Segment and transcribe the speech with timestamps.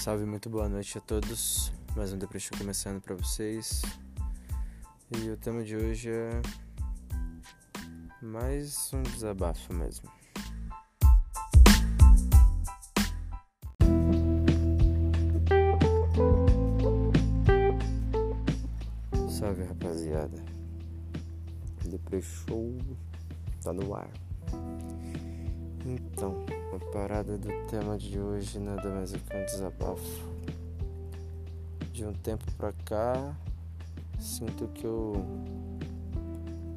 [0.00, 1.70] Salve, muito boa noite a todos.
[1.94, 3.82] Mais um Depressão começando para vocês.
[5.10, 6.40] E o tema de hoje é
[8.22, 10.10] mais um desabafo mesmo.
[19.28, 20.42] Salve rapaziada.
[21.84, 22.74] Depressou
[23.62, 24.10] tá no ar.
[25.84, 26.39] Então,
[26.90, 30.28] a parada do tema de hoje nada mais é que um desabafo.
[31.92, 33.32] De um tempo pra cá,
[34.18, 35.24] sinto que eu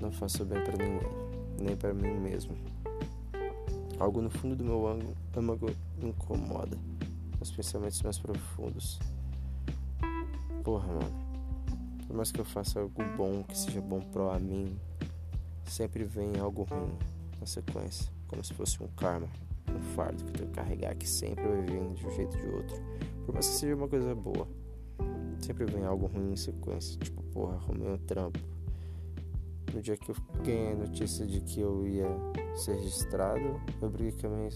[0.00, 1.08] não faço bem para ninguém,
[1.60, 2.56] nem para mim mesmo.
[4.00, 4.84] Algo no fundo do meu
[5.36, 5.70] âmago
[6.02, 6.76] me incomoda,
[7.40, 8.98] os pensamentos mais profundos.
[10.64, 11.30] Porra, mano.
[12.08, 14.76] Por mais que eu faça algo bom, que seja bom pro a mim,
[15.64, 16.90] sempre vem algo ruim
[17.38, 19.28] na sequência, como se fosse um karma,
[19.76, 22.42] um fardo que eu tenho que carregar que sempre vai vir de um jeito ou
[22.42, 22.76] de outro.
[23.24, 24.48] Por mais que seja uma coisa boa,
[25.40, 28.38] sempre vem algo ruim em sequência, tipo, porra, arrumei um trampo.
[29.72, 32.08] No dia que eu ganhei a notícia de que eu ia
[32.56, 34.50] ser registrado, eu briguei com a, minha,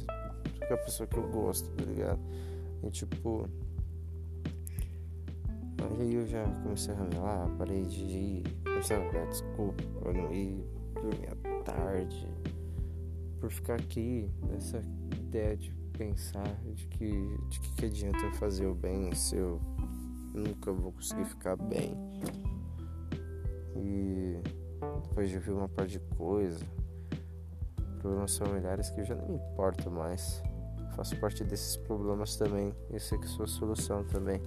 [0.66, 2.20] com a pessoa que eu gosto, tá ligado?
[2.82, 3.48] E tipo.
[6.00, 10.32] Aí eu já comecei a ramelar, parei de ir, comecei a dar desculpa pra não
[10.32, 12.26] ir, dormir à tarde,
[13.38, 14.82] por ficar aqui nessa
[15.34, 17.10] ideia de pensar de que
[17.48, 19.60] de que, adianta fazer o bem se eu
[20.32, 21.96] nunca vou conseguir ficar bem.
[23.77, 24.40] E
[25.02, 26.64] depois de ver uma parte de coisa,
[27.98, 30.40] problemas familiares que eu já não me importo mais.
[30.94, 32.72] faço parte desses problemas também.
[32.90, 34.40] Eu sei que sou a solução também.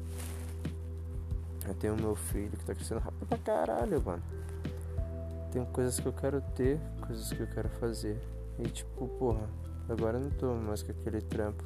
[1.67, 4.23] Eu tenho meu filho que tá crescendo rápido pra caralho, mano.
[5.51, 8.17] Tenho coisas que eu quero ter, coisas que eu quero fazer.
[8.57, 9.49] E tipo, porra,
[9.89, 11.63] agora não tô mais com aquele trampo.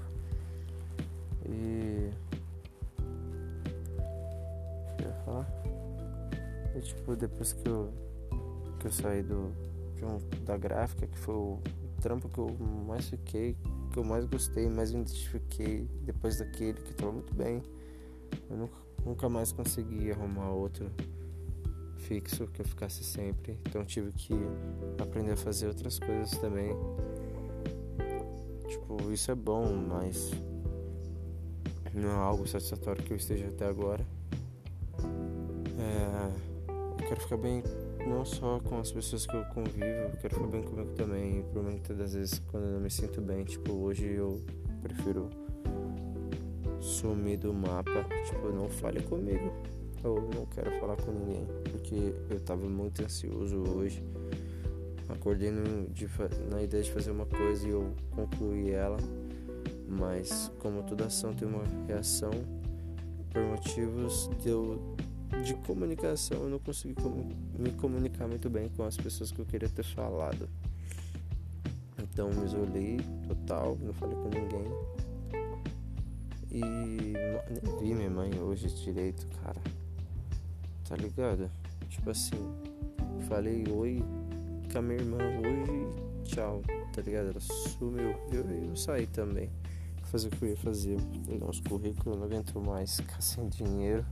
[1.45, 2.09] E.
[5.03, 5.47] Eu falar?
[6.75, 7.91] E tipo, depois que eu.
[8.79, 9.51] que eu saí do.
[10.45, 11.59] Da gráfica, que foi o
[12.01, 12.49] trampo que eu
[12.87, 13.55] mais fiquei,
[13.91, 17.61] que eu mais gostei, mais me identifiquei depois daquele que tava muito bem.
[18.49, 20.89] Eu nunca, nunca mais consegui arrumar outro
[21.97, 23.59] fixo que eu ficasse sempre.
[23.67, 24.33] Então tive que
[24.99, 26.75] aprender a fazer outras coisas também.
[28.91, 30.31] Tipo, isso é bom, mas
[31.93, 34.05] não é algo satisfatório que eu esteja até agora.
[35.79, 37.63] É, eu quero ficar bem
[38.05, 41.43] não só com as pessoas que eu convivo, eu quero ficar bem comigo também.
[41.53, 44.41] Por muitas das vezes quando eu não me sinto bem, tipo, hoje eu
[44.81, 45.29] prefiro
[46.81, 49.53] sumir do mapa, tipo, não fale comigo.
[50.03, 54.03] Eu não quero falar com ninguém, porque eu tava muito ansioso hoje.
[55.13, 56.07] Acordei no, de,
[56.49, 58.97] na ideia de fazer uma coisa e eu concluí ela,
[59.87, 62.31] mas como toda ação tem uma reação,
[63.29, 64.95] por motivos de, eu,
[65.43, 66.95] de comunicação, eu não consegui
[67.57, 70.49] me comunicar muito bem com as pessoas que eu queria ter falado.
[72.01, 74.71] Então me isolei total, não falei com ninguém.
[76.51, 79.61] E nem vi minha mãe hoje direito, cara
[80.91, 81.49] tá ligado?
[81.87, 82.35] Tipo assim,
[83.29, 84.03] falei oi
[84.71, 86.61] com a minha irmã hoje tchau,
[86.93, 87.29] tá ligado?
[87.29, 88.15] Ela sumiu.
[88.31, 89.49] Eu, eu saí também.
[90.05, 90.97] Fazer o que eu ia fazer.
[91.25, 94.05] Pegar uns currículos, não aguento mais ficar sem dinheiro.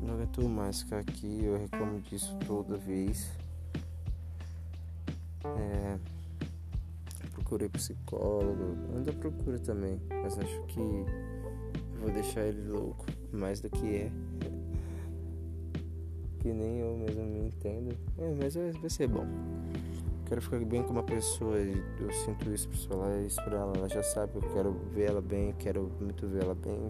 [0.00, 3.30] Não aguento mais ficar aqui, eu reclamo disso toda vez.
[5.44, 5.98] É,
[7.32, 10.80] procurei psicólogo, ainda procuro também, mas acho que
[12.00, 14.12] vou deixar ele louco mais do que é
[16.40, 17.96] que nem eu mesmo me entendo.
[18.18, 19.26] É, mas vai ser bom.
[20.26, 23.72] Quero ficar bem com uma pessoa e eu sinto isso pra falar isso pra ela.
[23.76, 26.88] Ela já sabe, eu quero ver ela bem, quero muito ver ela bem.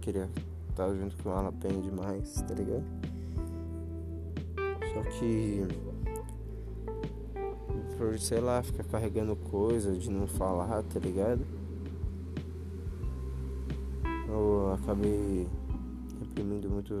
[0.00, 0.28] Queria
[0.70, 2.84] estar junto com ela bem demais, tá ligado?
[4.92, 5.66] Só que
[7.96, 11.46] por, sei lá, ficar carregando coisa de não falar, tá ligado?
[14.28, 15.46] Eu acabei
[16.32, 16.98] reprimindo muito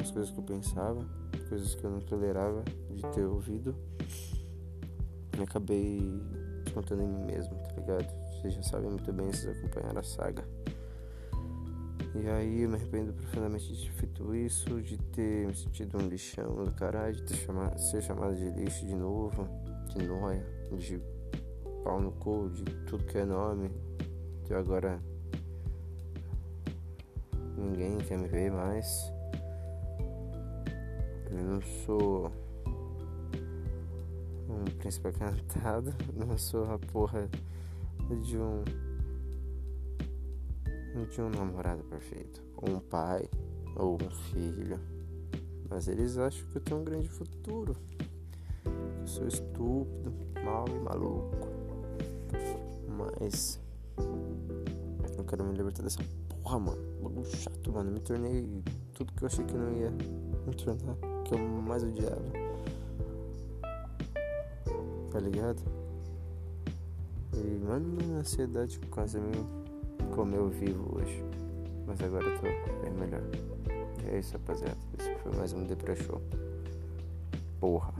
[0.00, 1.04] as coisas que eu pensava
[1.52, 3.76] coisas que eu não tolerava de ter ouvido.
[5.38, 6.00] E acabei
[6.72, 8.06] contando em mim mesmo, tá ligado?
[8.32, 10.48] Vocês já sabem muito bem, vocês acompanharam a saga.
[12.14, 16.08] E aí eu me arrependo profundamente de ter feito isso, de ter me sentido um
[16.08, 19.46] lixão do caralho, de ter chamado, ser chamado de lixo de novo,
[19.88, 21.02] de noia, de
[21.84, 23.70] pau no cu, de tudo que é nome.
[24.44, 24.98] Que agora
[27.56, 29.12] ninguém quer me ver mais.
[31.30, 32.30] Eu não sou
[34.48, 37.28] um príncipe encantado, não sou a porra
[38.24, 38.62] de um
[41.12, 43.28] tinha um namorado perfeito, ou um pai,
[43.76, 44.80] ou um filho.
[45.68, 47.76] Mas eles acham que eu tenho um grande futuro.
[48.64, 50.12] Eu sou estúpido,
[50.42, 51.48] mal e maluco.
[52.88, 53.60] Mas
[55.32, 55.98] quero me libertar dessa
[56.28, 56.78] porra, mano.
[57.02, 57.90] Bagulho chato, mano.
[57.90, 58.46] Me tornei
[58.92, 60.94] tudo que eu achei que não ia me tornar,
[61.24, 62.22] que eu mais odiava.
[65.10, 65.62] Tá ligado?
[67.32, 69.32] E, mano, a ansiedade quase me
[70.14, 71.24] comeu vivo hoje.
[71.86, 73.22] Mas agora eu tô bem melhor.
[74.04, 74.76] E é isso, rapaziada.
[74.98, 76.20] Esse foi mais um Depre Show.
[77.58, 77.94] Porra.